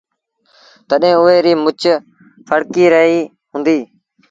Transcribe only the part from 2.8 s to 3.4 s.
رهيٚ